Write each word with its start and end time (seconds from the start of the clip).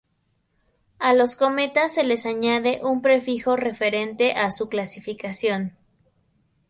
A 0.97 1.13
los 1.13 1.35
cometas 1.35 1.93
se 1.93 2.03
les 2.03 2.25
añade 2.25 2.79
un 2.83 3.03
prefijo 3.03 3.55
referente 3.55 4.31
a 4.33 4.49
su 4.49 4.67
clasificación. 4.67 5.77